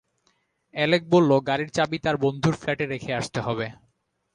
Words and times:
Alec 0.73 1.03
বলল 1.09 1.31
গাড়ির 1.47 1.69
চাবি 1.69 1.97
তার 1.99 2.15
বন্ধুর 2.17 2.55
ফ্ল্যাটে 2.55 2.85
রেখে 2.85 3.11
আসতে 3.13 3.39
হবে। 3.41 3.67